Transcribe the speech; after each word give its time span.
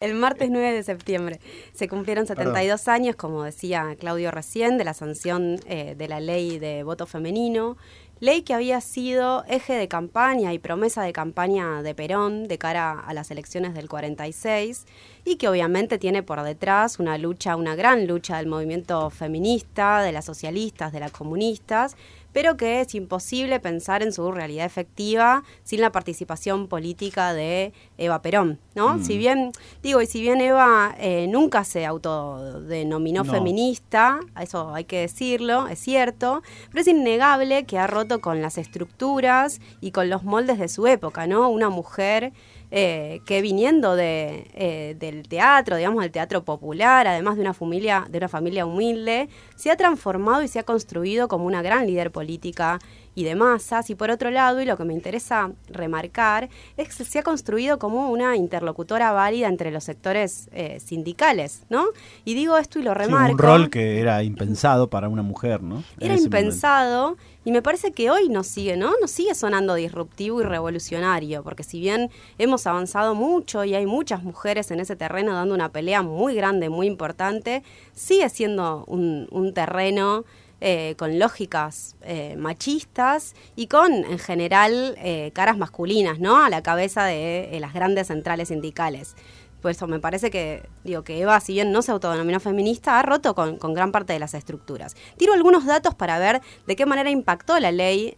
El 0.00 0.14
martes 0.14 0.48
9 0.50 0.72
de 0.72 0.82
septiembre. 0.82 1.40
Se 1.74 1.86
cumplieron 1.86 2.26
72 2.26 2.88
años, 2.88 3.16
como 3.16 3.42
decía 3.42 3.94
Claudio 4.00 4.30
recién, 4.30 4.78
de 4.78 4.84
la 4.84 4.94
sanción 4.94 5.60
eh, 5.66 5.94
de 5.94 6.08
la 6.08 6.20
ley 6.20 6.58
de 6.58 6.84
voto 6.84 7.04
femenino, 7.04 7.76
ley 8.18 8.40
que 8.40 8.54
había 8.54 8.80
sido 8.80 9.44
eje 9.44 9.74
de 9.74 9.88
campaña 9.88 10.54
y 10.54 10.58
promesa 10.58 11.02
de 11.02 11.12
campaña 11.12 11.82
de 11.82 11.94
Perón 11.94 12.48
de 12.48 12.56
cara 12.56 12.98
a 12.98 13.12
las 13.12 13.30
elecciones 13.30 13.74
del 13.74 13.90
46 13.90 14.86
y 15.26 15.36
que 15.36 15.48
obviamente 15.48 15.98
tiene 15.98 16.22
por 16.22 16.42
detrás 16.44 16.98
una 16.98 17.18
lucha, 17.18 17.56
una 17.56 17.74
gran 17.74 18.06
lucha 18.06 18.38
del 18.38 18.46
movimiento 18.46 19.10
feminista, 19.10 20.00
de 20.00 20.12
las 20.12 20.24
socialistas, 20.24 20.92
de 20.92 21.00
las 21.00 21.12
comunistas, 21.12 21.94
pero 22.32 22.56
que 22.56 22.80
es 22.80 22.94
imposible 22.94 23.60
pensar 23.60 24.02
en 24.02 24.12
su 24.12 24.30
realidad 24.32 24.66
efectiva 24.66 25.42
sin 25.64 25.80
la 25.80 25.92
participación 25.92 26.68
política 26.68 27.32
de 27.32 27.72
Eva 27.98 28.22
Perón, 28.22 28.58
¿no? 28.74 28.96
Mm. 28.96 29.04
Si 29.04 29.18
bien, 29.18 29.52
digo, 29.82 30.00
y 30.02 30.06
si 30.06 30.20
bien 30.20 30.40
Eva 30.40 30.94
eh, 30.98 31.26
nunca 31.28 31.64
se 31.64 31.86
autodenominó 31.86 33.24
feminista, 33.24 34.20
eso 34.40 34.74
hay 34.74 34.84
que 34.84 35.00
decirlo, 35.00 35.68
es 35.68 35.78
cierto, 35.78 36.42
pero 36.70 36.80
es 36.80 36.88
innegable 36.88 37.64
que 37.64 37.78
ha 37.78 37.86
roto 37.86 38.20
con 38.20 38.42
las 38.42 38.58
estructuras 38.58 39.60
y 39.80 39.90
con 39.90 40.10
los 40.10 40.24
moldes 40.24 40.58
de 40.58 40.68
su 40.68 40.86
época, 40.86 41.26
¿no? 41.26 41.48
Una 41.48 41.68
mujer 41.68 42.32
eh, 42.70 43.20
que 43.26 43.42
viniendo 43.42 43.96
eh, 43.98 44.96
del 44.98 45.28
teatro, 45.28 45.76
digamos 45.76 46.02
del 46.02 46.12
teatro 46.12 46.44
popular, 46.44 47.06
además 47.06 47.36
de 47.36 47.42
una 47.42 47.54
familia, 47.54 48.06
de 48.08 48.18
una 48.18 48.28
familia 48.28 48.64
humilde, 48.64 49.28
se 49.56 49.70
ha 49.70 49.76
transformado 49.76 50.42
y 50.42 50.48
se 50.48 50.60
ha 50.60 50.62
construido 50.62 51.28
como 51.28 51.46
una 51.46 51.62
gran 51.62 51.86
líder 51.86 52.12
política 52.12 52.78
y 53.20 53.24
de 53.24 53.34
masas. 53.34 53.90
Y 53.90 53.94
por 53.94 54.10
otro 54.10 54.30
lado, 54.30 54.60
y 54.60 54.64
lo 54.64 54.76
que 54.76 54.84
me 54.84 54.94
interesa 54.94 55.52
remarcar, 55.68 56.48
es 56.76 56.96
que 56.96 57.04
se 57.04 57.18
ha 57.18 57.22
construido 57.22 57.78
como 57.78 58.10
una 58.10 58.36
interlocutora 58.36 59.12
válida 59.12 59.48
entre 59.48 59.70
los 59.70 59.84
sectores 59.84 60.48
eh, 60.52 60.80
sindicales, 60.80 61.62
¿no? 61.68 61.86
Y 62.24 62.34
digo 62.34 62.56
esto 62.56 62.78
y 62.78 62.82
lo 62.82 62.94
remarco. 62.94 63.32
un 63.32 63.38
rol 63.38 63.70
que 63.70 64.00
era 64.00 64.22
impensado 64.22 64.88
para 64.88 65.08
una 65.08 65.22
mujer, 65.22 65.62
¿no? 65.62 65.84
Era 65.98 66.16
impensado. 66.16 67.16
Y 67.44 67.52
me 67.52 67.62
parece 67.62 67.92
que 67.92 68.10
hoy 68.10 68.28
nos 68.28 68.46
sigue, 68.46 68.76
¿no? 68.76 68.92
Nos 69.00 69.10
sigue 69.10 69.34
sonando 69.34 69.74
disruptivo 69.74 70.40
y 70.40 70.44
revolucionario, 70.44 71.42
porque 71.42 71.62
si 71.62 71.80
bien 71.80 72.10
hemos 72.38 72.66
avanzado 72.66 73.14
mucho 73.14 73.64
y 73.64 73.74
hay 73.74 73.86
muchas 73.86 74.22
mujeres 74.22 74.70
en 74.70 74.80
ese 74.80 74.96
terreno 74.96 75.32
dando 75.32 75.54
una 75.54 75.72
pelea 75.72 76.02
muy 76.02 76.34
grande, 76.34 76.68
muy 76.68 76.86
importante, 76.86 77.62
sigue 77.92 78.28
siendo 78.28 78.84
un, 78.86 79.26
un 79.30 79.54
terreno 79.54 80.24
eh, 80.60 80.94
con 80.98 81.18
lógicas 81.18 81.96
eh, 82.02 82.36
machistas 82.36 83.34
y 83.56 83.66
con, 83.66 83.92
en 83.92 84.18
general, 84.18 84.94
eh, 84.98 85.30
caras 85.34 85.56
masculinas, 85.56 86.18
¿no? 86.18 86.44
A 86.44 86.50
la 86.50 86.62
cabeza 86.62 87.04
de 87.04 87.56
las 87.60 87.72
grandes 87.72 88.08
centrales 88.08 88.48
sindicales. 88.48 89.16
Por 89.62 89.70
eso 89.70 89.86
me 89.86 90.00
parece 90.00 90.30
que, 90.30 90.68
digo, 90.84 91.02
que 91.02 91.20
Eva, 91.20 91.40
si 91.40 91.54
bien 91.54 91.72
no 91.72 91.80
se 91.80 91.92
autodenominó 91.92 92.40
feminista, 92.40 92.98
ha 92.98 93.02
roto 93.02 93.34
con, 93.34 93.58
gran 93.74 93.90
parte 93.90 94.12
de 94.12 94.18
las 94.18 94.34
estructuras. 94.34 94.96
Tiro 95.16 95.32
algunos 95.32 95.64
datos 95.64 95.94
para 95.94 96.18
ver 96.18 96.42
de 96.66 96.76
qué 96.76 96.84
manera 96.84 97.10
impactó 97.10 97.58
la 97.58 97.72
ley, 97.72 98.14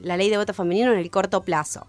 la 0.00 0.16
ley 0.16 0.30
de 0.30 0.36
voto 0.36 0.54
femenino 0.54 0.92
en 0.92 0.98
el 0.98 1.10
corto 1.10 1.42
plazo 1.42 1.86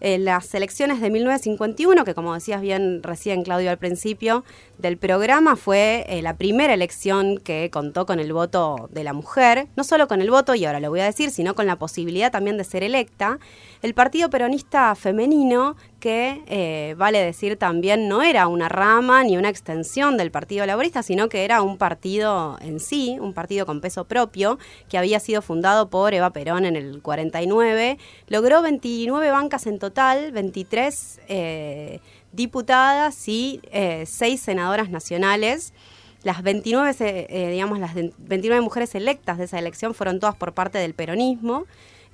las 0.00 0.54
elecciones 0.54 1.00
de 1.00 1.10
1951, 1.10 2.04
que 2.04 2.14
como 2.14 2.34
decías 2.34 2.60
bien 2.60 3.02
recién 3.02 3.42
Claudio 3.42 3.70
al 3.70 3.78
principio 3.78 4.44
del 4.78 4.98
programa, 4.98 5.56
fue 5.56 6.04
eh, 6.08 6.22
la 6.22 6.36
primera 6.36 6.74
elección 6.74 7.38
que 7.38 7.70
contó 7.72 8.04
con 8.06 8.20
el 8.20 8.32
voto 8.32 8.88
de 8.92 9.04
la 9.04 9.12
mujer, 9.12 9.68
no 9.76 9.84
solo 9.84 10.06
con 10.06 10.20
el 10.20 10.30
voto, 10.30 10.54
y 10.54 10.64
ahora 10.64 10.80
lo 10.80 10.90
voy 10.90 11.00
a 11.00 11.04
decir, 11.04 11.30
sino 11.30 11.54
con 11.54 11.66
la 11.66 11.76
posibilidad 11.76 12.30
también 12.30 12.58
de 12.58 12.64
ser 12.64 12.82
electa. 12.82 13.38
El 13.82 13.92
Partido 13.94 14.30
Peronista 14.30 14.94
Femenino, 14.94 15.76
que 16.00 16.42
eh, 16.46 16.94
vale 16.96 17.20
decir 17.20 17.56
también 17.56 18.08
no 18.08 18.22
era 18.22 18.48
una 18.48 18.68
rama 18.68 19.22
ni 19.22 19.36
una 19.36 19.50
extensión 19.50 20.16
del 20.16 20.30
Partido 20.30 20.64
Laborista, 20.64 21.02
sino 21.02 21.28
que 21.28 21.44
era 21.44 21.60
un 21.62 21.76
partido 21.76 22.58
en 22.60 22.80
sí, 22.80 23.18
un 23.20 23.34
partido 23.34 23.66
con 23.66 23.80
peso 23.80 24.04
propio, 24.04 24.58
que 24.88 24.96
había 24.96 25.20
sido 25.20 25.42
fundado 25.42 25.90
por 25.90 26.14
Eva 26.14 26.30
Perón 26.30 26.64
en 26.64 26.76
el 26.76 27.02
49, 27.02 27.98
logró 28.28 28.62
29 28.62 29.30
bancas 29.30 29.66
en 29.66 29.78
total, 29.78 30.32
23 30.32 31.20
eh, 31.28 32.00
diputadas 32.32 33.28
y 33.28 33.60
6 33.70 33.70
eh, 33.72 34.36
senadoras 34.38 34.90
nacionales 34.90 35.74
las 36.22 36.42
29, 36.42 37.52
digamos, 37.52 37.78
las 37.78 37.94
29 37.94 38.60
mujeres 38.60 38.96
electas 38.96 39.38
de 39.38 39.44
esa 39.44 39.60
elección 39.60 39.94
fueron 39.94 40.18
todas 40.18 40.34
por 40.34 40.54
parte 40.54 40.76
del 40.78 40.92
peronismo. 40.92 41.66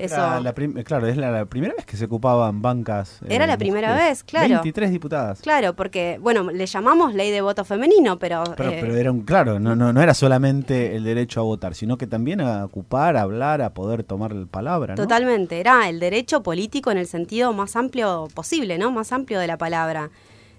Claro, 0.08 1.06
es 1.06 1.16
la, 1.16 1.44
primera 1.46 1.74
vez 1.74 1.86
que 1.86 1.96
se 1.96 2.06
ocupaban 2.06 2.62
bancas. 2.62 3.20
Eh, 3.22 3.34
Era 3.34 3.46
la 3.46 3.56
primera 3.56 3.94
vez, 3.94 4.22
claro. 4.24 4.48
23 4.48 4.90
diputadas. 4.90 5.40
Claro, 5.40 5.74
porque, 5.74 6.18
bueno, 6.20 6.50
le 6.50 6.66
llamamos 6.66 7.14
ley 7.14 7.30
de 7.30 7.40
voto 7.40 7.64
femenino, 7.64 8.18
pero... 8.18 8.44
Pero, 8.56 8.70
eh, 8.70 9.00
era 9.00 9.10
un, 9.10 9.22
claro, 9.22 9.58
no, 9.58 9.76
no, 9.76 9.92
no 9.92 10.02
era 10.02 10.14
solamente 10.14 10.96
el 10.96 11.04
derecho 11.04 11.40
a 11.40 11.44
votar, 11.44 11.74
sino 11.74 11.96
que 11.96 12.06
también 12.06 12.40
a 12.40 12.64
ocupar, 12.64 13.16
a 13.16 13.22
hablar, 13.22 13.62
a 13.62 13.74
poder 13.74 14.02
tomar 14.04 14.34
palabra, 14.46 14.94
¿no? 14.94 15.02
Totalmente, 15.02 15.60
era 15.60 15.88
el 15.88 16.00
derecho 16.00 16.42
político 16.42 16.90
en 16.90 16.98
el 16.98 17.06
sentido 17.06 17.52
más 17.52 17.76
amplio 17.76 18.28
posible, 18.34 18.78
¿no? 18.78 18.90
Más 18.90 19.12
amplio 19.12 19.38
de 19.38 19.46
la 19.46 19.58
palabra. 19.58 20.10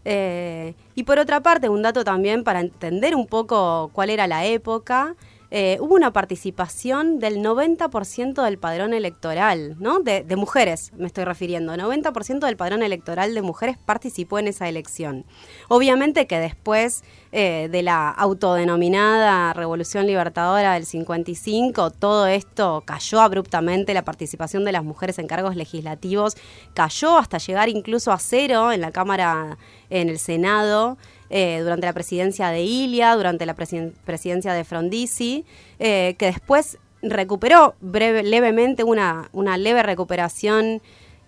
Eh, 0.06 0.74
y 0.96 1.04
por 1.04 1.20
otra 1.20 1.42
parte, 1.42 1.70
un 1.70 1.82
dato 1.82 2.04
también 2.04 2.44
para 2.44 2.60
entender 2.60 3.16
un 3.16 3.28
poco 3.28 3.90
cuál 3.94 4.10
era 4.10 4.28
la 4.28 4.46
época, 4.46 5.16
eh, 5.56 5.78
hubo 5.80 5.94
una 5.94 6.12
participación 6.12 7.20
del 7.20 7.38
90% 7.38 8.44
del 8.44 8.58
padrón 8.58 8.92
electoral, 8.92 9.76
¿no? 9.78 10.00
De, 10.00 10.26
mujeres, 10.36 10.92
me 10.98 11.06
estoy 11.06 11.26
refiriendo. 11.26 11.76
90% 11.76 12.40
del 12.40 12.58
padrón 12.58 12.82
electoral 12.82 13.36
de 13.36 13.44
mujeres 13.44 13.78
participó 13.78 14.40
en 14.40 14.48
esa 14.48 14.68
elección. 14.68 15.26
Obviamente 15.70 16.26
que 16.26 16.40
después 16.40 17.04
eh, 17.32 17.70
de 17.72 17.84
la 17.84 18.10
autodenominada 18.10 19.54
Revolución 19.54 20.08
Libertadora 20.08 20.74
del 20.74 20.88
55, 20.88 21.92
todo 21.92 22.26
esto 22.26 22.82
cayó 22.84 23.22
abruptamente, 23.22 23.94
la 23.94 24.04
participación 24.04 24.66
de 24.66 24.72
las 24.72 24.84
mujeres 24.84 25.20
en 25.20 25.28
cargos 25.28 25.56
legislativos 25.56 26.36
cayó 26.74 27.20
hasta 27.20 27.38
llegar 27.38 27.70
incluso 27.70 28.12
a 28.12 28.18
cero 28.18 28.72
en 28.72 28.82
la 28.82 28.90
Cámara, 28.90 29.60
en 29.92 30.10
el 30.10 30.18
Senado. 30.18 30.98
Eh, 31.36 31.62
durante 31.64 31.88
la 31.88 31.94
presidencia 31.94 32.50
de 32.50 32.62
Ilia, 32.62 33.16
durante 33.16 33.48
la 33.48 33.56
presidencia 33.56 34.54
de 34.54 34.64
Frondizi, 34.64 35.46
eh, 35.80 36.14
que 36.20 36.28
después 36.28 36.78
recuperó 37.02 37.74
levemente 37.82 38.84
una, 38.84 39.30
una 39.34 39.58
leve 39.58 39.82
recuperación 39.82 40.80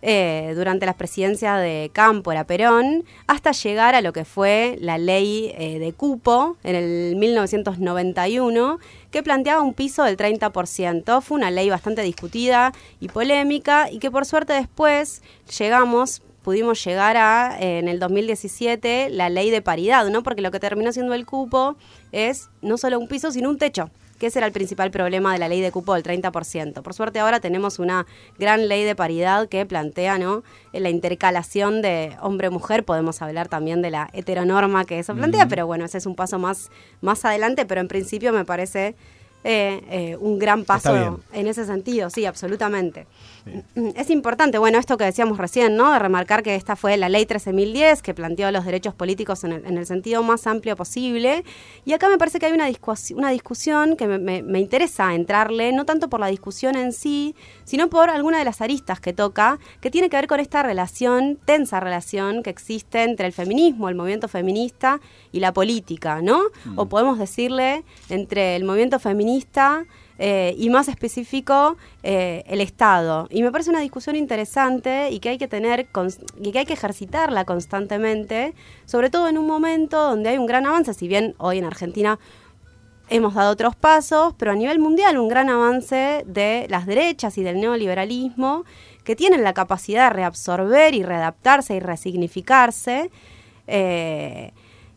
eh, 0.03 0.53
durante 0.55 0.85
las 0.85 0.93
presidencias 0.93 1.59
de 1.59 1.89
Cámpora, 1.91 2.43
Perón, 2.43 3.03
hasta 3.25 3.51
llegar 3.51 3.95
a 3.95 4.01
lo 4.01 4.13
que 4.13 4.25
fue 4.25 4.77
la 4.79 4.99
ley 4.99 5.51
de 5.57 5.91
cupo 5.93 6.55
en 6.63 6.75
el 6.75 7.15
1991, 7.15 8.77
que 9.09 9.23
planteaba 9.23 9.63
un 9.63 9.73
piso 9.73 10.03
del 10.03 10.17
30%. 10.17 11.19
Fue 11.23 11.35
una 11.35 11.49
ley 11.49 11.71
bastante 11.71 12.03
discutida 12.03 12.73
y 12.99 13.07
polémica 13.07 13.89
y 13.89 13.97
que 13.97 14.11
por 14.11 14.27
suerte 14.27 14.53
después 14.53 15.23
llegamos 15.57 16.21
pudimos 16.45 16.85
llegar 16.85 17.17
a, 17.17 17.57
eh, 17.59 17.79
en 17.79 17.87
el 17.87 17.97
2017, 17.97 19.09
la 19.09 19.29
ley 19.29 19.49
de 19.49 19.63
paridad, 19.63 20.07
¿no? 20.09 20.21
Porque 20.21 20.43
lo 20.43 20.51
que 20.51 20.59
terminó 20.59 20.91
siendo 20.91 21.15
el 21.15 21.25
cupo 21.25 21.75
es 22.11 22.49
no 22.61 22.77
solo 22.77 22.99
un 22.99 23.07
piso, 23.07 23.31
sino 23.31 23.49
un 23.49 23.57
techo 23.57 23.89
que 24.19 24.27
ese 24.27 24.39
era 24.39 24.45
el 24.45 24.53
principal 24.53 24.91
problema 24.91 25.33
de 25.33 25.39
la 25.39 25.49
ley 25.49 25.59
de 25.59 25.71
cupo 25.71 25.93
del 25.93 26.03
30%. 26.03 26.83
Por 26.83 26.93
suerte 26.93 27.19
ahora 27.19 27.39
tenemos 27.39 27.79
una 27.79 28.05
gran 28.37 28.69
ley 28.69 28.83
de 28.83 28.95
paridad 28.95 29.49
que 29.49 29.65
plantea 29.65 30.17
¿no? 30.17 30.43
la 30.71 30.89
intercalación 30.89 31.81
de 31.81 32.15
hombre-mujer, 32.21 32.85
podemos 32.85 33.21
hablar 33.21 33.49
también 33.49 33.81
de 33.81 33.89
la 33.89 34.09
heteronorma 34.13 34.85
que 34.85 34.99
eso 34.99 35.15
plantea, 35.15 35.47
pero 35.47 35.67
bueno, 35.67 35.83
ese 35.83 35.97
es 35.97 36.05
un 36.05 36.15
paso 36.15 36.39
más, 36.39 36.69
más 37.01 37.25
adelante, 37.25 37.65
pero 37.65 37.81
en 37.81 37.87
principio 37.87 38.31
me 38.31 38.45
parece 38.45 38.95
eh, 39.47 39.83
eh, 39.91 40.17
un 40.19 40.39
gran 40.39 40.65
paso 40.65 41.19
en 41.31 41.45
ese 41.45 41.65
sentido, 41.65 42.09
sí, 42.09 42.25
absolutamente. 42.25 43.05
Es 43.93 44.09
importante, 44.09 44.57
bueno, 44.57 44.79
esto 44.79 44.97
que 44.97 45.03
decíamos 45.03 45.37
recién, 45.37 45.75
¿no? 45.75 45.93
De 45.93 45.99
remarcar 45.99 46.41
que 46.41 46.55
esta 46.55 46.75
fue 46.75 46.97
la 46.97 47.09
ley 47.09 47.25
13.010 47.25 48.01
que 48.01 48.15
planteó 48.15 48.49
los 48.49 48.65
derechos 48.65 48.95
políticos 48.95 49.43
en 49.43 49.51
el, 49.51 49.85
sentido 49.85 50.23
más 50.23 50.47
amplio 50.47 50.75
posible. 50.75 51.43
Y 51.85 51.93
acá 51.93 52.09
me 52.09 52.17
parece 52.17 52.39
que 52.39 52.47
hay 52.47 52.53
una, 52.53 52.67
una 53.13 53.29
discusión 53.29 53.95
que 53.97 54.07
me, 54.07 54.59
interesa 54.59 55.13
entrarle, 55.13 55.73
no 55.73 55.85
tanto 55.85 56.09
por 56.09 56.19
la 56.19 56.27
discusión 56.27 56.75
en 56.75 56.91
sí, 56.91 57.35
sino 57.65 57.87
por 57.87 58.09
alguna 58.09 58.39
de 58.39 58.45
las 58.45 58.61
aristas 58.61 58.99
que 58.99 59.13
toca, 59.13 59.59
que 59.79 59.91
tiene 59.91 60.09
que 60.09 60.17
ver 60.17 60.25
con 60.25 60.39
esta 60.39 60.63
relación, 60.63 61.37
tensa 61.45 61.79
relación 61.79 62.41
que 62.41 62.49
existe 62.49 63.03
entre 63.03 63.27
el 63.27 63.33
feminismo, 63.33 63.89
el 63.89 63.95
movimiento 63.95 64.27
feminista 64.27 64.99
y 65.31 65.39
la 65.39 65.53
política, 65.53 66.23
¿no? 66.23 66.41
O 66.75 66.85
mm. 66.85 66.89
podemos 66.89 67.19
decirle 67.19 67.83
entre 68.09 68.55
el 68.55 68.63
movimiento 68.63 68.97
feminista 68.97 69.34
eh, 70.17 70.55
y 70.57 70.69
más 70.69 70.87
específico 70.87 71.77
eh, 72.03 72.43
el 72.47 72.61
Estado. 72.61 73.27
Y 73.29 73.43
me 73.43 73.51
parece 73.51 73.69
una 73.69 73.81
discusión 73.81 74.15
interesante 74.15 75.09
y 75.11 75.19
que 75.19 75.29
hay 75.29 75.37
que 75.37 75.47
tener 75.47 75.87
y 76.41 76.51
que 76.51 76.59
hay 76.59 76.65
que 76.65 76.73
ejercitarla 76.73 77.45
constantemente, 77.45 78.53
sobre 78.85 79.09
todo 79.09 79.27
en 79.27 79.37
un 79.37 79.45
momento 79.45 80.01
donde 80.01 80.29
hay 80.29 80.37
un 80.37 80.45
gran 80.45 80.65
avance, 80.65 80.93
si 80.93 81.07
bien 81.07 81.35
hoy 81.37 81.57
en 81.57 81.65
Argentina 81.65 82.19
hemos 83.09 83.35
dado 83.35 83.51
otros 83.51 83.75
pasos, 83.75 84.33
pero 84.37 84.51
a 84.51 84.55
nivel 84.55 84.79
mundial 84.79 85.17
un 85.17 85.27
gran 85.27 85.49
avance 85.49 86.23
de 86.25 86.65
las 86.69 86.85
derechas 86.85 87.37
y 87.37 87.43
del 87.43 87.59
neoliberalismo 87.59 88.63
que 89.03 89.15
tienen 89.15 89.43
la 89.43 89.53
capacidad 89.53 90.09
de 90.09 90.15
reabsorber 90.15 90.95
y 90.95 91.03
readaptarse 91.03 91.75
y 91.75 91.79
resignificarse. 91.79 93.11
Eh, 93.67 94.53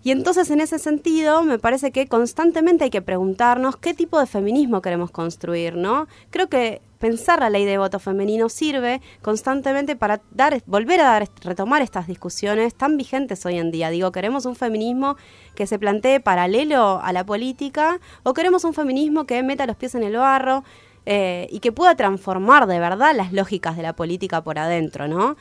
Y 0.09 0.11
entonces 0.11 0.51
en 0.51 0.63
ese 0.63 0.79
sentido 0.79 1.43
me 1.43 1.59
parece 1.59 1.93
que 1.93 2.07
constantemente 2.07 2.85
hay 2.85 2.89
que 2.89 3.03
preguntarnos 3.03 3.77
qué 3.77 3.93
tipo 3.93 4.19
de 4.19 4.25
feminismo 4.25 4.81
queremos 4.81 5.11
construir, 5.11 5.77
¿no? 5.77 6.09
Creo 6.31 6.49
que 6.49 6.81
pensar 6.99 7.41
la 7.41 7.51
ley 7.51 7.67
de 7.67 7.77
voto 7.77 7.99
femenino 7.99 8.49
sirve 8.49 9.03
constantemente 9.21 9.97
para 9.97 10.23
dar, 10.31 10.63
volver 10.65 11.03
a 11.03 11.05
dar, 11.05 11.29
retomar 11.43 11.83
estas 11.83 12.07
discusiones 12.07 12.75
tan 12.75 12.97
vigentes 12.97 13.45
hoy 13.45 13.59
en 13.59 13.71
día. 13.71 13.91
Digo, 13.91 14.11
¿queremos 14.11 14.47
un 14.47 14.57
feminismo 14.57 15.19
que 15.55 15.67
se 15.67 15.79
plantee 15.79 16.21
paralelo 16.21 17.03
a 17.03 17.13
la 17.13 17.27
política 17.27 18.01
o 18.23 18.33
queremos 18.33 18.65
un 18.65 18.73
feminismo 18.73 19.27
que 19.27 19.43
meta 19.43 19.67
los 19.67 19.77
pies 19.77 19.95
en 19.95 20.05
el 20.05 20.17
barro 20.17 20.65
eh, 21.05 21.49
y 21.51 21.61
que 21.61 21.71
pueda 21.71 21.95
transformar 21.97 22.67
de 22.67 22.81
verdad 22.81 23.15
las 23.15 23.35
lógicas 23.35 23.77
de 23.77 23.83
la 23.83 23.93
política 23.93 24.41
por 24.43 24.59
adentro, 24.59 25.07
¿no? 25.07 25.37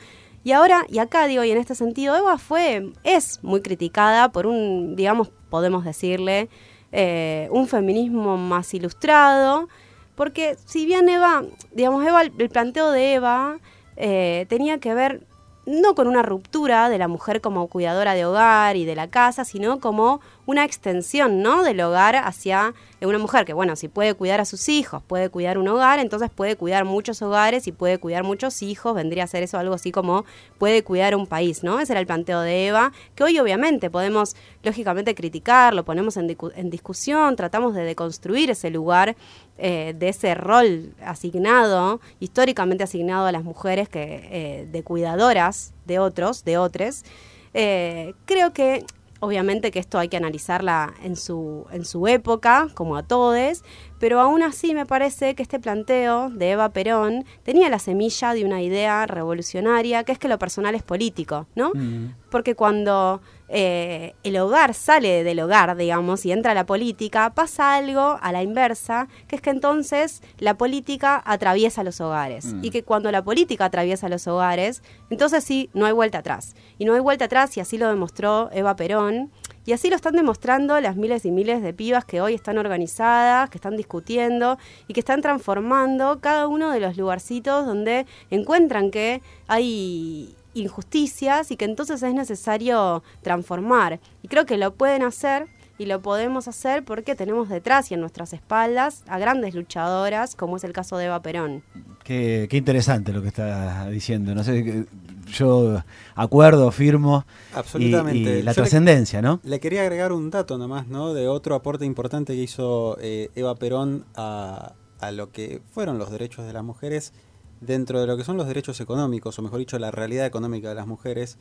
Y 0.48 0.52
ahora, 0.52 0.86
y 0.88 0.98
acá 0.98 1.26
digo, 1.26 1.44
y 1.44 1.50
en 1.50 1.58
este 1.58 1.74
sentido, 1.74 2.16
Eva 2.16 2.38
fue, 2.38 2.90
es 3.04 3.44
muy 3.44 3.60
criticada 3.60 4.32
por 4.32 4.46
un, 4.46 4.96
digamos, 4.96 5.28
podemos 5.50 5.84
decirle, 5.84 6.48
eh, 6.90 7.48
un 7.50 7.68
feminismo 7.68 8.38
más 8.38 8.72
ilustrado, 8.72 9.68
porque 10.14 10.56
si 10.64 10.86
bien 10.86 11.06
Eva, 11.10 11.44
digamos, 11.72 12.02
Eva, 12.06 12.22
el 12.22 12.48
planteo 12.48 12.92
de 12.92 13.12
Eva 13.12 13.58
eh, 13.96 14.46
tenía 14.48 14.78
que 14.78 14.94
ver 14.94 15.20
no 15.66 15.94
con 15.94 16.06
una 16.08 16.22
ruptura 16.22 16.88
de 16.88 16.96
la 16.96 17.08
mujer 17.08 17.42
como 17.42 17.66
cuidadora 17.66 18.14
de 18.14 18.24
hogar 18.24 18.76
y 18.76 18.86
de 18.86 18.96
la 18.96 19.10
casa, 19.10 19.44
sino 19.44 19.80
como 19.80 20.22
una 20.48 20.64
extensión, 20.64 21.42
¿no? 21.42 21.62
Del 21.62 21.78
hogar 21.82 22.16
hacia 22.16 22.72
una 23.02 23.18
mujer 23.18 23.44
que, 23.44 23.52
bueno, 23.52 23.76
si 23.76 23.88
puede 23.88 24.14
cuidar 24.14 24.40
a 24.40 24.46
sus 24.46 24.70
hijos, 24.70 25.02
puede 25.06 25.28
cuidar 25.28 25.58
un 25.58 25.68
hogar, 25.68 25.98
entonces 25.98 26.30
puede 26.34 26.56
cuidar 26.56 26.86
muchos 26.86 27.20
hogares 27.20 27.66
y 27.66 27.72
puede 27.72 27.98
cuidar 27.98 28.24
muchos 28.24 28.62
hijos, 28.62 28.94
vendría 28.94 29.24
a 29.24 29.26
ser 29.26 29.42
eso 29.42 29.58
algo 29.58 29.74
así 29.74 29.92
como 29.92 30.24
puede 30.56 30.82
cuidar 30.82 31.14
un 31.14 31.26
país, 31.26 31.62
¿no? 31.62 31.80
Ese 31.80 31.92
era 31.92 32.00
el 32.00 32.06
planteo 32.06 32.40
de 32.40 32.66
Eva, 32.66 32.92
que 33.14 33.24
hoy 33.24 33.38
obviamente 33.38 33.90
podemos 33.90 34.36
lógicamente 34.62 35.14
criticar, 35.14 35.74
lo 35.74 35.84
ponemos 35.84 36.16
en, 36.16 36.26
discusión, 36.70 37.36
tratamos 37.36 37.74
de 37.74 37.82
deconstruir 37.82 38.50
ese 38.50 38.70
lugar 38.70 39.16
eh, 39.58 39.94
de 39.98 40.08
ese 40.08 40.34
rol 40.34 40.94
asignado, 41.04 42.00
históricamente 42.20 42.84
asignado 42.84 43.26
a 43.26 43.32
las 43.32 43.44
mujeres 43.44 43.90
que, 43.90 44.26
eh, 44.32 44.68
de 44.72 44.82
cuidadoras 44.82 45.74
de 45.84 45.98
otros, 45.98 46.42
de 46.46 46.56
otros. 46.56 47.04
Eh, 47.52 48.14
creo 48.24 48.52
que 48.52 48.84
Obviamente 49.20 49.70
que 49.70 49.80
esto 49.80 49.98
hay 49.98 50.08
que 50.08 50.16
analizarla 50.16 50.94
en 51.02 51.16
su, 51.16 51.66
en 51.72 51.84
su 51.84 52.06
época, 52.06 52.68
como 52.74 52.96
a 52.96 53.02
todos, 53.02 53.64
pero 53.98 54.20
aún 54.20 54.42
así 54.42 54.74
me 54.74 54.86
parece 54.86 55.34
que 55.34 55.42
este 55.42 55.58
planteo 55.58 56.30
de 56.30 56.52
Eva 56.52 56.70
Perón 56.70 57.24
tenía 57.42 57.68
la 57.68 57.78
semilla 57.78 58.34
de 58.34 58.44
una 58.44 58.62
idea 58.62 59.06
revolucionaria, 59.06 60.04
que 60.04 60.12
es 60.12 60.18
que 60.18 60.28
lo 60.28 60.38
personal 60.38 60.74
es 60.74 60.82
político, 60.82 61.46
¿no? 61.54 61.72
Mm. 61.74 62.14
Porque 62.30 62.54
cuando 62.54 63.20
eh, 63.48 64.14
el 64.22 64.36
hogar 64.36 64.74
sale 64.74 65.24
del 65.24 65.40
hogar, 65.40 65.76
digamos, 65.76 66.26
y 66.26 66.32
entra 66.32 66.52
a 66.52 66.54
la 66.54 66.66
política, 66.66 67.34
pasa 67.34 67.74
algo 67.74 68.18
a 68.20 68.32
la 68.32 68.42
inversa, 68.42 69.08
que 69.26 69.36
es 69.36 69.42
que 69.42 69.50
entonces 69.50 70.22
la 70.38 70.56
política 70.56 71.22
atraviesa 71.24 71.82
los 71.82 72.00
hogares. 72.00 72.52
Mm. 72.52 72.64
Y 72.64 72.70
que 72.70 72.84
cuando 72.84 73.10
la 73.10 73.24
política 73.24 73.64
atraviesa 73.64 74.08
los 74.08 74.26
hogares, 74.26 74.82
entonces 75.10 75.44
sí, 75.44 75.70
no 75.72 75.86
hay 75.86 75.92
vuelta 75.92 76.18
atrás. 76.18 76.54
Y 76.78 76.84
no 76.84 76.94
hay 76.94 77.00
vuelta 77.00 77.24
atrás, 77.24 77.56
y 77.56 77.60
así 77.60 77.78
lo 77.78 77.88
demostró 77.88 78.50
Eva 78.52 78.76
Perón. 78.76 79.30
Y 79.68 79.74
así 79.74 79.90
lo 79.90 79.96
están 79.96 80.14
demostrando 80.14 80.80
las 80.80 80.96
miles 80.96 81.26
y 81.26 81.30
miles 81.30 81.60
de 81.60 81.74
pibas 81.74 82.06
que 82.06 82.22
hoy 82.22 82.32
están 82.32 82.56
organizadas, 82.56 83.50
que 83.50 83.58
están 83.58 83.76
discutiendo 83.76 84.56
y 84.86 84.94
que 84.94 85.00
están 85.00 85.20
transformando 85.20 86.20
cada 86.20 86.48
uno 86.48 86.70
de 86.70 86.80
los 86.80 86.96
lugarcitos 86.96 87.66
donde 87.66 88.06
encuentran 88.30 88.90
que 88.90 89.20
hay 89.46 90.34
injusticias 90.54 91.50
y 91.50 91.58
que 91.58 91.66
entonces 91.66 92.02
es 92.02 92.14
necesario 92.14 93.02
transformar. 93.20 94.00
Y 94.22 94.28
creo 94.28 94.46
que 94.46 94.56
lo 94.56 94.72
pueden 94.72 95.02
hacer 95.02 95.48
y 95.76 95.84
lo 95.84 96.00
podemos 96.00 96.48
hacer 96.48 96.82
porque 96.82 97.14
tenemos 97.14 97.50
detrás 97.50 97.90
y 97.90 97.94
en 97.94 98.00
nuestras 98.00 98.32
espaldas 98.32 99.04
a 99.06 99.18
grandes 99.18 99.54
luchadoras, 99.54 100.34
como 100.34 100.56
es 100.56 100.64
el 100.64 100.72
caso 100.72 100.96
de 100.96 101.04
Eva 101.04 101.20
Perón. 101.20 101.62
Qué, 102.04 102.48
interesante 102.52 103.12
lo 103.12 103.20
que 103.20 103.28
está 103.28 103.90
diciendo. 103.90 104.34
No 104.34 104.42
sé, 104.44 104.86
yo 105.32 105.82
acuerdo, 106.14 106.70
firmo. 106.70 107.24
Absolutamente. 107.54 108.40
Y, 108.40 108.42
la 108.42 108.54
trascendencia, 108.54 109.22
¿no? 109.22 109.40
Le 109.42 109.60
quería 109.60 109.82
agregar 109.82 110.12
un 110.12 110.30
dato 110.30 110.58
nomás, 110.58 110.88
¿no? 110.88 111.14
De 111.14 111.28
otro 111.28 111.54
aporte 111.54 111.84
importante 111.84 112.34
que 112.34 112.42
hizo 112.42 112.96
eh, 113.00 113.30
Eva 113.34 113.54
Perón 113.54 114.04
a, 114.14 114.74
a 115.00 115.10
lo 115.12 115.30
que 115.30 115.62
fueron 115.70 115.98
los 115.98 116.10
derechos 116.10 116.46
de 116.46 116.52
las 116.52 116.64
mujeres 116.64 117.12
dentro 117.60 118.00
de 118.00 118.06
lo 118.06 118.16
que 118.16 118.24
son 118.24 118.36
los 118.36 118.46
derechos 118.46 118.80
económicos, 118.80 119.38
o 119.38 119.42
mejor 119.42 119.58
dicho, 119.58 119.78
la 119.78 119.90
realidad 119.90 120.26
económica 120.26 120.68
de 120.68 120.74
las 120.74 120.86
mujeres, 120.86 121.38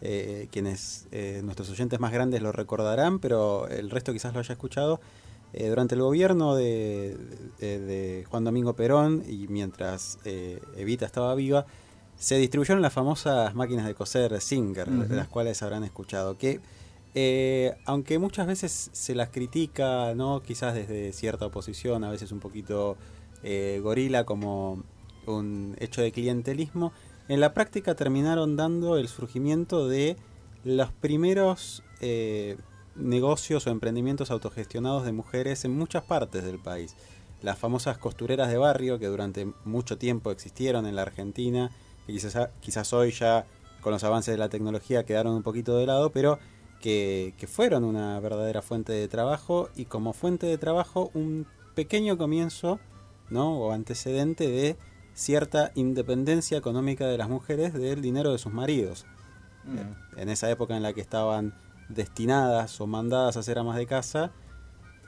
eh, 0.00 0.48
quienes 0.50 1.06
eh, 1.12 1.42
nuestros 1.44 1.70
oyentes 1.70 2.00
más 2.00 2.12
grandes 2.12 2.42
lo 2.42 2.52
recordarán, 2.52 3.18
pero 3.18 3.68
el 3.68 3.90
resto 3.90 4.12
quizás 4.12 4.32
lo 4.34 4.40
haya 4.40 4.52
escuchado, 4.52 5.00
eh, 5.52 5.68
durante 5.68 5.94
el 5.94 6.00
gobierno 6.00 6.54
de, 6.54 8.24
Juan 8.30 8.44
Domingo 8.44 8.74
Perón 8.74 9.24
y 9.28 9.48
mientras 9.48 10.18
Evita 10.76 11.06
estaba 11.06 11.34
viva, 11.34 11.66
se 12.20 12.36
distribuyeron 12.36 12.82
las 12.82 12.92
famosas 12.92 13.54
máquinas 13.54 13.86
de 13.86 13.94
coser 13.94 14.40
Singer, 14.40 14.88
de 14.88 15.16
las 15.16 15.26
cuales 15.26 15.62
habrán 15.62 15.84
escuchado, 15.84 16.36
que 16.36 16.60
aunque 17.86 18.18
muchas 18.18 18.46
veces 18.46 18.90
se 18.92 19.14
las 19.14 19.30
critica, 19.30 20.14
¿no? 20.14 20.42
quizás 20.42 20.74
desde 20.74 21.12
cierta 21.14 21.46
oposición, 21.46 22.04
a 22.04 22.10
veces 22.10 22.30
un 22.30 22.38
poquito 22.38 22.98
gorila, 23.82 24.24
como 24.24 24.84
un 25.26 25.76
hecho 25.80 26.02
de 26.02 26.12
clientelismo, 26.12 26.92
en 27.28 27.40
la 27.40 27.54
práctica 27.54 27.94
terminaron 27.94 28.56
dando 28.56 28.98
el 28.98 29.08
surgimiento 29.08 29.88
de 29.88 30.16
los 30.62 30.92
primeros 30.92 31.82
eh, 32.00 32.56
negocios 32.96 33.66
o 33.66 33.70
emprendimientos 33.70 34.30
autogestionados 34.30 35.04
de 35.04 35.12
mujeres 35.12 35.64
en 35.64 35.72
muchas 35.72 36.04
partes 36.04 36.44
del 36.44 36.58
país. 36.58 36.96
Las 37.40 37.58
famosas 37.58 37.96
costureras 37.96 38.50
de 38.50 38.58
barrio 38.58 38.98
que 38.98 39.06
durante 39.06 39.50
mucho 39.64 39.96
tiempo 39.96 40.30
existieron 40.30 40.86
en 40.86 40.96
la 40.96 41.02
Argentina, 41.02 41.70
que 42.10 42.18
quizás, 42.18 42.50
quizás 42.60 42.92
hoy 42.92 43.12
ya 43.12 43.46
con 43.80 43.92
los 43.92 44.04
avances 44.04 44.32
de 44.32 44.38
la 44.38 44.48
tecnología 44.48 45.04
quedaron 45.04 45.34
un 45.34 45.42
poquito 45.42 45.76
de 45.76 45.86
lado, 45.86 46.10
pero 46.10 46.38
que, 46.80 47.34
que 47.38 47.46
fueron 47.46 47.84
una 47.84 48.18
verdadera 48.20 48.62
fuente 48.62 48.92
de 48.92 49.08
trabajo 49.08 49.68
y 49.76 49.84
como 49.84 50.12
fuente 50.12 50.46
de 50.46 50.58
trabajo 50.58 51.10
un 51.14 51.46
pequeño 51.74 52.18
comienzo 52.18 52.78
¿no? 53.30 53.58
o 53.58 53.72
antecedente 53.72 54.48
de 54.48 54.76
cierta 55.14 55.72
independencia 55.74 56.58
económica 56.58 57.06
de 57.06 57.18
las 57.18 57.28
mujeres 57.28 57.72
del 57.74 58.02
dinero 58.02 58.32
de 58.32 58.38
sus 58.38 58.52
maridos. 58.52 59.06
Mm. 59.64 60.18
En 60.18 60.28
esa 60.28 60.50
época 60.50 60.76
en 60.76 60.82
la 60.82 60.92
que 60.92 61.00
estaban 61.00 61.54
destinadas 61.88 62.80
o 62.80 62.86
mandadas 62.86 63.36
a 63.36 63.42
ser 63.42 63.58
amas 63.58 63.76
de 63.76 63.86
casa, 63.86 64.32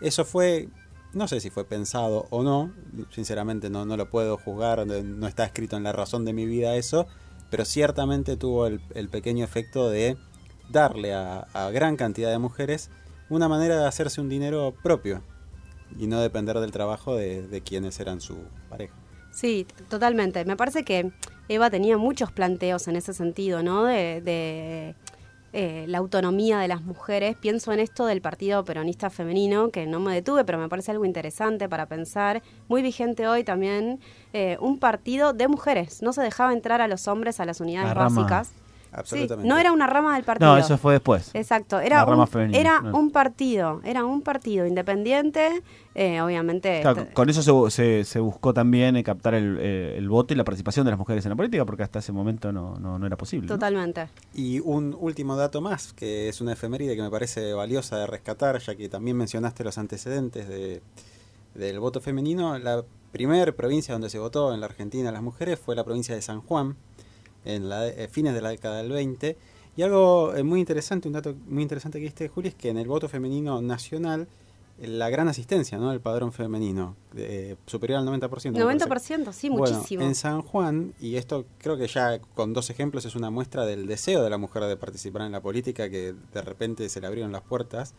eso 0.00 0.25
fue, 0.25 0.68
no 1.14 1.28
sé 1.28 1.40
si 1.40 1.50
fue 1.50 1.64
pensado 1.64 2.26
o 2.31 2.42
no, 2.42 2.73
sinceramente 3.11 3.71
no, 3.71 3.85
no 3.85 3.97
lo 3.97 4.11
puedo 4.11 4.37
juzgar, 4.37 4.87
no 4.87 5.26
está 5.26 5.45
escrito 5.45 5.76
en 5.76 5.83
la 5.83 5.92
razón 5.92 6.25
de 6.25 6.33
mi 6.33 6.47
vida 6.47 6.76
eso, 6.76 7.07
pero 7.50 7.64
ciertamente 7.64 8.37
tuvo 8.37 8.66
el, 8.66 9.09
pequeño 9.11 9.45
efecto 9.45 9.90
de 9.90 10.16
darle 10.71 11.14
a, 11.14 11.47
gran 11.73 11.97
cantidad 11.97 12.31
de 12.31 12.38
mujeres 12.38 12.90
una 13.28 13.49
manera 13.49 13.78
de 13.78 13.87
hacerse 13.87 14.21
un 14.21 14.28
dinero 14.28 14.75
propio 14.83 15.23
y 15.99 16.07
no 16.07 16.21
depender 16.21 16.59
del 16.61 16.73
trabajo 16.73 17.14
de, 17.14 17.47
de 17.47 17.61
quienes 17.61 18.00
eran 18.00 18.21
su 18.21 18.37
pareja. 18.71 18.95
Sí, 19.33 19.66
totalmente. 19.88 20.45
Me 20.45 20.57
parece 20.57 20.85
que 20.85 21.12
Eva 21.49 21.71
tenía 21.71 21.97
muchos 21.99 22.31
planteos 22.31 22.87
en 22.88 22.97
ese 22.97 23.14
sentido, 23.14 23.62
¿no? 23.62 23.85
De, 23.85 24.95
eh, 25.52 25.85
la 25.88 25.99
autonomía 25.99 26.59
de 26.59 26.68
las 26.68 26.82
mujeres. 26.82 27.37
Pienso 27.37 27.73
en 27.73 27.80
esto 27.80 28.06
del 28.06 28.21
Partido 28.21 28.64
Peronista 28.64 29.11
Femenino, 29.11 29.71
que 29.71 29.87
no 29.87 30.00
me 30.00 30.14
detuve, 30.14 30.44
pero 30.44 30.59
me 30.59 30.68
parece 30.68 30.92
algo 30.92 31.04
interesante 31.04 31.68
para 31.68 31.87
pensar. 31.87 32.42
Muy 32.68 32.82
vigente 32.82 33.28
hoy 33.28 33.44
también, 33.44 34.00
eh, 34.32 34.56
un 34.61 34.78
partido 34.78 35.32
de 35.32 35.49
mujeres. 35.49 36.02
No 36.02 36.12
se 36.12 36.23
dejaba 36.23 36.52
entrar 36.52 36.80
a 36.80 36.88
los 36.88 37.09
hombres 37.09 37.40
a 37.40 37.44
las 37.44 37.61
unidades 37.61 37.94
básicas 37.94 38.52
no 39.42 39.58
era 39.58 39.72
una 39.72 39.87
rama 39.87 40.14
del 40.14 40.25
partido. 40.25 40.52
No, 40.52 40.58
eso 40.58 40.76
fue 40.76 40.94
después. 40.94 41.30
Exacto, 41.34 41.80
era, 41.80 42.04
un, 42.04 42.54
era 42.54 42.80
un 42.80 43.11
partido, 43.11 43.80
era 43.84 44.04
un 44.04 44.20
partido 44.20 44.66
independiente, 44.66 45.62
eh, 45.94 46.20
obviamente. 46.20 46.82
con 47.14 47.30
eso 47.30 47.70
se, 47.70 48.04
se, 48.04 48.20
buscó 48.20 48.52
también 48.52 48.96
eh, 48.96 49.02
captar 49.04 49.34
eh, 49.34 49.94
el, 49.96 50.08
voto 50.08 50.34
y 50.34 50.37
la 50.37 50.44
participación 50.44 50.84
de 50.84 50.90
las 50.90 50.99
mujeres 50.99 51.25
en 51.25 51.30
la 51.30 51.37
política, 51.37 51.64
porque 51.64 51.82
hasta 51.82 52.00
ese 52.00 52.12
momento 52.12 52.52
no, 52.52 52.76
no, 52.78 53.06
era 53.06 53.16
posible. 53.16 53.49
Totalmente. 53.49 54.08
Y 54.34 54.61
un 54.61 54.94
último 54.99 55.37
dato 55.37 55.62
más, 55.62 55.94
que 55.94 56.28
es 56.28 56.40
una 56.42 56.52
efeméride 56.52 56.94
que 56.94 57.02
me 57.02 57.11
parece 57.11 57.54
valiosa 57.54 57.96
de 57.96 58.06
rescatar, 58.06 58.58
ya 58.58 58.75
que 58.75 58.88
también 58.90 59.16
mencionaste 59.16 59.64
los 59.64 59.78
antecedentes 59.78 60.49
de, 60.49 60.82
del 61.54 61.80
voto 61.80 62.02
femenino. 62.02 62.58
La 62.58 62.84
primera 63.11 63.52
provincia 63.52 63.94
donde 63.94 64.11
se 64.11 64.18
votó 64.18 64.52
en 64.52 64.61
la 64.61 64.66
Argentina 64.66 65.11
las 65.11 65.22
mujeres 65.22 65.58
fue 65.58 65.75
la 65.76 65.84
provincia 65.84 66.14
de 66.14 66.20
San 66.20 66.42
Juan 66.42 66.76
en 67.44 67.68
la, 67.68 67.88
eh, 67.88 68.08
fines 68.08 68.34
de 68.34 68.42
la 68.42 68.50
década 68.50 68.78
del 68.78 68.92
20. 68.92 69.37
Y 69.76 69.82
algo 69.82 70.34
eh, 70.34 70.42
muy 70.42 70.61
interesante, 70.61 71.08
un 71.08 71.14
dato 71.14 71.34
muy 71.46 71.62
interesante 71.62 71.99
que 71.99 72.04
diste, 72.04 72.28
Juli, 72.28 72.49
es 72.49 72.54
que 72.54 72.68
en 72.68 72.78
el 72.78 72.87
voto 72.87 73.08
femenino 73.08 73.62
nacional 73.62 74.28
la 74.78 75.11
gran 75.11 75.28
asistencia 75.28 75.78
¿no? 75.78 75.90
del 75.90 76.00
padrón 76.00 76.32
femenino, 76.32 76.96
de, 77.12 77.56
superior 77.66 78.00
al 78.00 78.06
90%. 78.06 78.52
90%, 78.52 79.32
sí, 79.32 79.49
muchísimo. 79.49 80.02
En 80.02 80.14
San 80.14 80.42
Juan, 80.42 80.92
y 81.00 81.16
esto 81.16 81.44
creo 81.58 81.76
que 81.76 81.87
ya 81.87 82.18
con 82.34 82.52
dos 82.52 82.70
ejemplos 82.70 83.04
es 83.04 83.14
una 83.14 83.30
muestra 83.30 83.64
del 83.64 83.87
deseo 83.87 84.22
de 84.22 84.30
la 84.30 84.38
mujer 84.38 84.64
de 84.64 84.76
participar 84.76 85.22
en 85.22 85.32
la 85.32 85.40
política, 85.40 85.88
que 85.88 86.14
de 86.32 86.42
repente 86.42 86.88
se 86.88 87.00
le 87.00 87.06
abrieron 87.06 87.32
las 87.32 87.42
puertas. 87.42 87.94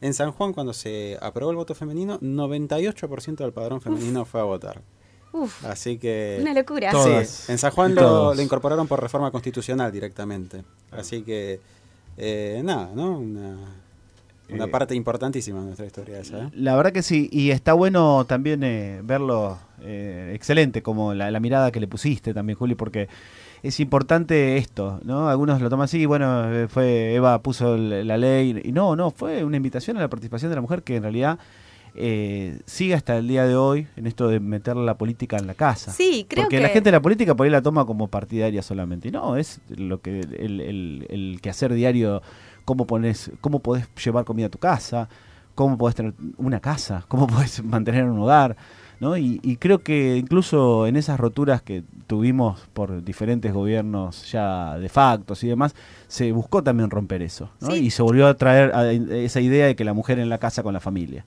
En 0.00 0.14
San 0.14 0.30
Juan, 0.30 0.52
cuando 0.52 0.72
se 0.72 1.18
aprobó 1.20 1.50
el 1.50 1.56
voto 1.56 1.74
femenino, 1.74 2.20
98% 2.20 3.36
del 3.36 3.52
padrón 3.52 3.80
femenino 3.80 4.24
fue 4.24 4.40
a 4.40 4.44
votar. 4.44 4.82
Uf, 5.32 5.64
Así 5.64 5.98
que... 5.98 6.38
una 6.40 6.54
locura. 6.54 6.90
Sí, 7.24 7.52
en 7.52 7.58
San 7.58 7.70
Juan 7.70 7.94
lo, 7.94 8.34
lo, 8.34 8.42
incorporaron 8.42 8.86
por 8.88 9.00
reforma 9.00 9.30
constitucional 9.30 9.92
directamente. 9.92 10.64
Así 10.90 11.22
que, 11.22 11.60
eh, 12.16 12.60
nada, 12.64 12.90
¿no? 12.94 13.18
Una, 13.18 13.56
una 14.50 14.64
eh, 14.64 14.68
parte 14.68 14.94
importantísima 14.94 15.60
de 15.60 15.66
nuestra 15.66 15.86
historia 15.86 16.20
esa. 16.20 16.44
¿eh? 16.44 16.50
La 16.54 16.76
verdad 16.76 16.92
que 16.92 17.02
sí, 17.02 17.28
y 17.30 17.50
está 17.50 17.74
bueno 17.74 18.24
también 18.26 18.62
eh, 18.64 19.00
verlo 19.02 19.58
eh, 19.82 20.32
excelente, 20.34 20.82
como 20.82 21.14
la, 21.14 21.30
la, 21.30 21.40
mirada 21.40 21.70
que 21.70 21.80
le 21.80 21.86
pusiste 21.88 22.32
también, 22.32 22.58
Juli, 22.58 22.74
porque 22.74 23.08
es 23.62 23.80
importante 23.80 24.56
esto, 24.56 25.00
¿no? 25.04 25.28
Algunos 25.28 25.60
lo 25.60 25.68
toman 25.68 25.84
así, 25.84 26.06
bueno, 26.06 26.46
fue 26.68 27.14
Eva 27.14 27.42
puso 27.42 27.76
la 27.76 28.16
ley, 28.16 28.60
y 28.64 28.72
no, 28.72 28.96
no, 28.96 29.10
fue 29.10 29.44
una 29.44 29.56
invitación 29.56 29.96
a 29.98 30.00
la 30.00 30.08
participación 30.08 30.50
de 30.50 30.56
la 30.56 30.62
mujer 30.62 30.82
que 30.82 30.96
en 30.96 31.02
realidad 31.02 31.38
eh, 32.00 32.60
sigue 32.64 32.94
hasta 32.94 33.16
el 33.16 33.26
día 33.26 33.44
de 33.44 33.56
hoy 33.56 33.88
en 33.96 34.06
esto 34.06 34.28
de 34.28 34.38
meter 34.38 34.76
la 34.76 34.96
política 34.96 35.36
en 35.36 35.48
la 35.48 35.54
casa. 35.54 35.90
Sí, 35.90 36.26
creo 36.28 36.44
Porque 36.44 36.60
la 36.60 36.68
gente 36.68 36.88
de 36.88 36.92
la 36.92 37.02
política 37.02 37.34
por 37.34 37.44
ahí 37.44 37.50
la 37.50 37.60
toma 37.60 37.84
como 37.86 38.06
partidaria 38.06 38.62
solamente. 38.62 39.10
No, 39.10 39.36
es 39.36 39.60
lo 39.68 40.00
que 40.00 40.20
el, 40.20 40.60
el, 40.60 41.06
el 41.10 41.40
quehacer 41.42 41.74
diario, 41.74 42.22
cómo 42.64 42.86
pones, 42.86 43.32
cómo 43.40 43.58
podés 43.58 43.88
llevar 43.96 44.24
comida 44.24 44.46
a 44.46 44.48
tu 44.48 44.58
casa, 44.58 45.08
cómo 45.56 45.76
podés 45.76 45.96
tener 45.96 46.14
una 46.36 46.60
casa, 46.60 47.04
cómo 47.08 47.26
podés 47.26 47.64
mantener 47.64 48.04
un 48.04 48.20
hogar. 48.20 48.56
¿no? 49.00 49.16
Y, 49.16 49.40
y, 49.42 49.56
creo 49.56 49.80
que 49.80 50.16
incluso 50.16 50.86
en 50.86 50.96
esas 50.96 51.18
roturas 51.18 51.62
que 51.62 51.82
tuvimos 52.06 52.60
por 52.72 53.04
diferentes 53.04 53.52
gobiernos 53.52 54.30
ya 54.30 54.78
de 54.78 54.88
factos 54.88 55.42
y 55.42 55.48
demás, 55.48 55.74
se 56.06 56.30
buscó 56.32 56.62
también 56.62 56.90
romper 56.90 57.22
eso, 57.22 57.50
¿no? 57.60 57.70
Sí. 57.70 57.86
Y 57.86 57.90
se 57.90 58.02
volvió 58.02 58.26
a 58.26 58.34
traer 58.34 58.74
a 58.74 58.90
esa 58.90 59.40
idea 59.40 59.66
de 59.66 59.76
que 59.76 59.84
la 59.84 59.94
mujer 59.94 60.18
en 60.18 60.28
la 60.28 60.38
casa 60.38 60.64
con 60.64 60.74
la 60.74 60.80
familia. 60.80 61.24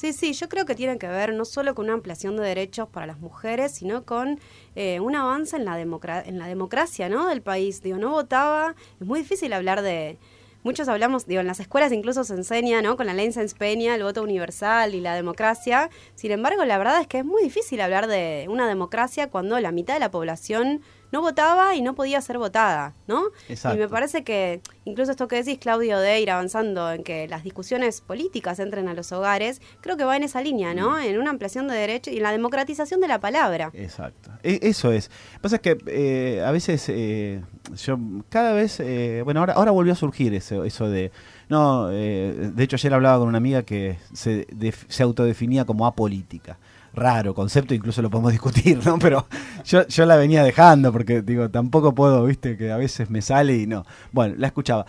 Sí, 0.00 0.14
sí, 0.14 0.32
yo 0.32 0.48
creo 0.48 0.64
que 0.64 0.74
tiene 0.74 0.96
que 0.96 1.08
ver 1.08 1.34
no 1.34 1.44
solo 1.44 1.74
con 1.74 1.84
una 1.84 1.92
ampliación 1.92 2.34
de 2.34 2.42
derechos 2.42 2.88
para 2.88 3.06
las 3.06 3.18
mujeres, 3.18 3.72
sino 3.72 4.06
con 4.06 4.40
eh, 4.74 4.98
un 4.98 5.14
avance 5.14 5.58
en 5.58 5.66
la, 5.66 5.78
en 5.78 6.38
la 6.38 6.46
democracia 6.46 7.10
¿no? 7.10 7.26
del 7.26 7.42
país. 7.42 7.82
Digo, 7.82 7.98
no 7.98 8.08
votaba, 8.08 8.74
es 8.98 9.06
muy 9.06 9.20
difícil 9.20 9.52
hablar 9.52 9.82
de... 9.82 10.16
Muchos 10.62 10.88
hablamos, 10.88 11.26
digo, 11.26 11.42
en 11.42 11.46
las 11.46 11.60
escuelas 11.60 11.92
incluso 11.92 12.24
se 12.24 12.32
enseña, 12.32 12.80
¿no? 12.80 12.96
Con 12.96 13.06
la 13.06 13.12
ley 13.12 13.30
Sáenz 13.30 13.52
Peña, 13.52 13.94
el 13.94 14.02
voto 14.02 14.22
universal 14.22 14.94
y 14.94 15.02
la 15.02 15.14
democracia. 15.14 15.90
Sin 16.14 16.30
embargo, 16.30 16.64
la 16.64 16.78
verdad 16.78 17.02
es 17.02 17.06
que 17.06 17.18
es 17.18 17.24
muy 17.26 17.42
difícil 17.42 17.82
hablar 17.82 18.06
de 18.06 18.46
una 18.48 18.68
democracia 18.68 19.28
cuando 19.28 19.60
la 19.60 19.70
mitad 19.70 19.92
de 19.92 20.00
la 20.00 20.10
población 20.10 20.80
no 21.12 21.20
votaba 21.20 21.74
y 21.74 21.82
no 21.82 21.94
podía 21.94 22.20
ser 22.20 22.38
votada, 22.38 22.94
¿no? 23.06 23.24
Exacto. 23.48 23.76
Y 23.76 23.80
me 23.80 23.88
parece 23.88 24.24
que 24.24 24.60
incluso 24.84 25.10
esto 25.10 25.28
que 25.28 25.36
decís, 25.36 25.58
Claudio, 25.58 25.98
de 25.98 26.20
ir 26.20 26.30
avanzando 26.30 26.90
en 26.90 27.02
que 27.02 27.28
las 27.28 27.44
discusiones 27.44 28.00
políticas 28.00 28.58
entren 28.58 28.88
a 28.88 28.94
los 28.94 29.12
hogares, 29.12 29.60
creo 29.80 29.96
que 29.96 30.04
va 30.04 30.16
en 30.16 30.22
esa 30.22 30.40
línea, 30.42 30.74
¿no? 30.74 30.92
Mm. 30.92 31.02
En 31.02 31.18
una 31.18 31.30
ampliación 31.30 31.68
de 31.68 31.74
derechos 31.74 32.12
y 32.12 32.18
en 32.18 32.22
la 32.22 32.32
democratización 32.32 33.00
de 33.00 33.08
la 33.08 33.20
palabra. 33.20 33.70
Exacto. 33.74 34.30
E 34.42 34.60
eso 34.62 34.92
es. 34.92 35.08
Lo 35.08 35.36
que 35.36 35.42
pasa 35.42 35.56
es 35.56 35.62
que 35.62 35.78
eh, 35.86 36.42
a 36.44 36.50
veces 36.50 36.84
eh, 36.88 37.42
yo 37.76 37.98
cada 38.28 38.52
vez, 38.52 38.80
eh, 38.80 39.22
bueno, 39.24 39.40
ahora, 39.40 39.54
ahora 39.54 39.70
volvió 39.70 39.92
a 39.92 39.96
surgir 39.96 40.34
eso, 40.34 40.64
eso 40.64 40.88
de... 40.88 41.10
No, 41.50 41.90
eh, 41.90 42.52
de 42.54 42.62
hecho 42.62 42.76
ayer 42.76 42.94
hablaba 42.94 43.18
con 43.18 43.28
una 43.28 43.38
amiga 43.38 43.64
que 43.64 43.98
se, 44.12 44.46
de, 44.52 44.72
se 44.88 45.02
autodefinía 45.02 45.64
como 45.64 45.84
apolítica 45.84 46.58
raro 46.92 47.34
concepto, 47.34 47.74
incluso 47.74 48.02
lo 48.02 48.10
podemos 48.10 48.32
discutir, 48.32 48.80
¿no? 48.84 48.98
Pero 48.98 49.26
yo, 49.64 49.86
yo 49.86 50.06
la 50.06 50.16
venía 50.16 50.42
dejando 50.42 50.92
porque 50.92 51.22
digo, 51.22 51.50
tampoco 51.50 51.94
puedo, 51.94 52.24
viste, 52.24 52.56
que 52.56 52.70
a 52.70 52.76
veces 52.76 53.10
me 53.10 53.20
sale 53.20 53.56
y 53.56 53.66
no. 53.66 53.84
Bueno, 54.12 54.34
la 54.38 54.46
escuchaba. 54.46 54.86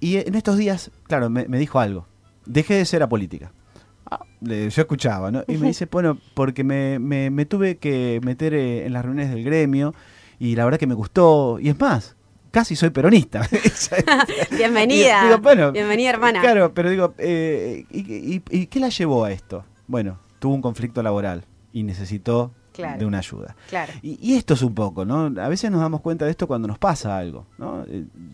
Y 0.00 0.16
en 0.16 0.34
estos 0.34 0.56
días, 0.56 0.90
claro, 1.04 1.28
me, 1.28 1.46
me 1.48 1.58
dijo 1.58 1.80
algo. 1.80 2.06
Dejé 2.44 2.74
de 2.74 2.84
ser 2.84 3.02
apolítica. 3.02 3.52
Ah, 4.08 4.24
yo 4.40 4.68
escuchaba, 4.68 5.30
¿no? 5.32 5.42
Y 5.48 5.56
me 5.56 5.68
dice, 5.68 5.86
bueno, 5.90 6.18
porque 6.34 6.62
me, 6.62 6.98
me, 7.00 7.30
me 7.30 7.46
tuve 7.46 7.78
que 7.78 8.20
meter 8.22 8.54
eh, 8.54 8.86
en 8.86 8.92
las 8.92 9.04
reuniones 9.04 9.34
del 9.34 9.42
gremio 9.42 9.94
y 10.38 10.54
la 10.54 10.64
verdad 10.64 10.78
que 10.78 10.86
me 10.86 10.94
gustó. 10.94 11.58
Y 11.58 11.68
es 11.68 11.80
más, 11.80 12.14
casi 12.56 12.74
soy 12.74 12.88
peronista. 12.88 13.46
Bienvenida. 14.50 15.24
Digo, 15.24 15.38
bueno, 15.40 15.72
Bienvenida, 15.72 16.08
hermana. 16.08 16.40
Claro, 16.40 16.72
pero 16.72 16.88
digo, 16.88 17.12
eh, 17.18 17.84
¿y, 17.90 18.00
y, 18.00 18.42
¿y 18.48 18.66
qué 18.68 18.80
la 18.80 18.88
llevó 18.88 19.26
a 19.26 19.30
esto? 19.30 19.66
Bueno, 19.86 20.18
tuvo 20.38 20.54
un 20.54 20.62
conflicto 20.62 21.02
laboral 21.02 21.44
y 21.74 21.82
necesitó 21.82 22.54
claro, 22.72 22.98
de 22.98 23.04
una 23.04 23.18
ayuda. 23.18 23.54
Claro. 23.68 23.92
Y, 24.00 24.18
y, 24.26 24.36
esto 24.36 24.54
es 24.54 24.62
un 24.62 24.74
poco, 24.74 25.04
¿no? 25.04 25.38
A 25.38 25.48
veces 25.50 25.70
nos 25.70 25.82
damos 25.82 26.00
cuenta 26.00 26.24
de 26.24 26.30
esto 26.30 26.46
cuando 26.46 26.66
nos 26.66 26.78
pasa 26.78 27.18
algo, 27.18 27.46
¿no? 27.58 27.84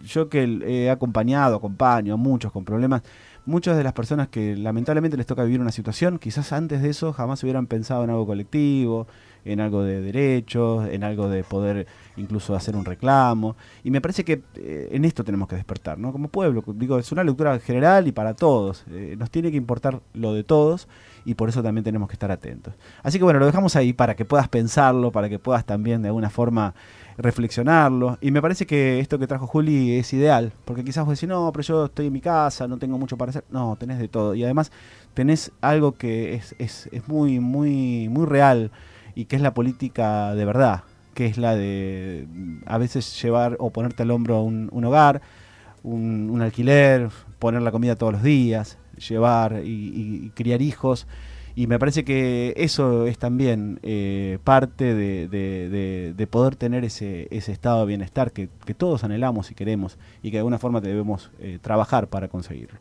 Yo 0.04 0.28
que 0.28 0.44
he 0.66 0.88
acompañado, 0.88 1.56
acompaño 1.56 2.14
a 2.14 2.16
muchos 2.16 2.52
con 2.52 2.64
problemas, 2.64 3.02
muchas 3.44 3.76
de 3.76 3.82
las 3.82 3.92
personas 3.92 4.28
que 4.28 4.54
lamentablemente 4.54 5.16
les 5.16 5.26
toca 5.26 5.42
vivir 5.42 5.60
una 5.60 5.72
situación, 5.72 6.20
quizás 6.20 6.52
antes 6.52 6.80
de 6.80 6.90
eso 6.90 7.12
jamás 7.12 7.42
hubieran 7.42 7.66
pensado 7.66 8.04
en 8.04 8.10
algo 8.10 8.24
colectivo, 8.24 9.08
en 9.44 9.60
algo 9.60 9.82
de 9.82 10.00
derechos, 10.00 10.88
en 10.88 11.04
algo 11.04 11.28
de 11.28 11.44
poder 11.44 11.86
incluso 12.16 12.54
hacer 12.54 12.76
un 12.76 12.84
reclamo. 12.84 13.56
Y 13.84 13.90
me 13.90 14.00
parece 14.00 14.24
que 14.24 14.42
eh, 14.56 14.88
en 14.92 15.04
esto 15.04 15.24
tenemos 15.24 15.48
que 15.48 15.56
despertar, 15.56 15.98
¿no? 15.98 16.12
Como 16.12 16.28
pueblo, 16.28 16.62
digo, 16.74 16.98
es 16.98 17.10
una 17.12 17.24
lectura 17.24 17.58
general 17.58 18.06
y 18.06 18.12
para 18.12 18.34
todos. 18.34 18.84
Eh, 18.90 19.16
nos 19.18 19.30
tiene 19.30 19.50
que 19.50 19.56
importar 19.56 20.00
lo 20.14 20.32
de 20.34 20.44
todos 20.44 20.88
y 21.24 21.34
por 21.34 21.48
eso 21.48 21.62
también 21.62 21.84
tenemos 21.84 22.08
que 22.08 22.14
estar 22.14 22.30
atentos. 22.30 22.74
Así 23.02 23.18
que 23.18 23.24
bueno, 23.24 23.38
lo 23.38 23.46
dejamos 23.46 23.76
ahí 23.76 23.92
para 23.92 24.14
que 24.16 24.24
puedas 24.24 24.48
pensarlo, 24.48 25.12
para 25.12 25.28
que 25.28 25.38
puedas 25.38 25.64
también 25.64 26.02
de 26.02 26.08
alguna 26.08 26.30
forma 26.30 26.74
reflexionarlo. 27.18 28.18
Y 28.20 28.30
me 28.30 28.42
parece 28.42 28.66
que 28.66 29.00
esto 29.00 29.18
que 29.18 29.26
trajo 29.26 29.46
Juli 29.46 29.96
es 29.96 30.12
ideal, 30.12 30.52
porque 30.64 30.84
quizás 30.84 31.04
vos 31.04 31.18
decís, 31.18 31.28
no, 31.28 31.50
pero 31.52 31.62
yo 31.62 31.84
estoy 31.86 32.06
en 32.06 32.12
mi 32.12 32.20
casa, 32.20 32.66
no 32.68 32.78
tengo 32.78 32.98
mucho 32.98 33.16
para 33.16 33.30
hacer. 33.30 33.44
No, 33.50 33.76
tenés 33.78 33.98
de 33.98 34.08
todo. 34.08 34.34
Y 34.34 34.44
además 34.44 34.72
tenés 35.14 35.52
algo 35.60 35.92
que 35.92 36.34
es, 36.34 36.54
es, 36.58 36.88
es 36.92 37.08
muy, 37.08 37.40
muy, 37.40 38.08
muy 38.08 38.26
real 38.26 38.70
y 39.14 39.26
que 39.26 39.36
es 39.36 39.42
la 39.42 39.54
política 39.54 40.34
de 40.34 40.44
verdad, 40.44 40.84
que 41.14 41.26
es 41.26 41.38
la 41.38 41.54
de 41.54 42.26
a 42.66 42.78
veces 42.78 43.20
llevar 43.22 43.56
o 43.58 43.70
ponerte 43.70 44.02
al 44.02 44.10
hombro 44.10 44.42
un, 44.42 44.68
un 44.72 44.84
hogar, 44.84 45.22
un, 45.82 46.40
alquiler, 46.40 47.08
poner 47.38 47.62
la 47.62 47.72
comida 47.72 47.96
todos 47.96 48.12
los 48.12 48.22
días, 48.22 48.78
llevar 49.08 49.62
y, 49.64 50.30
criar 50.34 50.62
hijos. 50.62 51.06
Y 51.54 51.66
me 51.66 51.78
parece 51.78 52.02
que 52.02 52.54
eso 52.56 53.06
es 53.06 53.18
también 53.18 53.78
eh, 53.82 54.38
parte 54.42 54.94
de, 54.94 55.28
de, 55.28 55.68
de, 55.68 56.14
de, 56.16 56.26
poder 56.26 56.56
tener 56.56 56.82
ese, 56.82 57.28
ese 57.30 57.52
estado 57.52 57.80
de 57.80 57.86
bienestar 57.86 58.32
que, 58.32 58.48
que, 58.64 58.72
todos 58.72 59.04
anhelamos 59.04 59.50
y 59.50 59.54
queremos 59.54 59.98
y 60.22 60.30
que 60.30 60.36
de 60.36 60.38
alguna 60.38 60.58
forma 60.58 60.80
debemos 60.80 61.30
eh, 61.40 61.58
trabajar 61.60 62.08
para 62.08 62.28
conseguirlo. 62.28 62.78